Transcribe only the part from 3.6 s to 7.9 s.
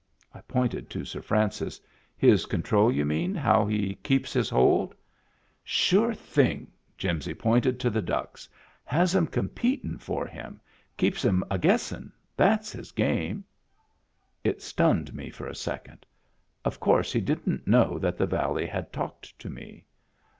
he keeps his hold?" "Sure thing!" Jimsy pointed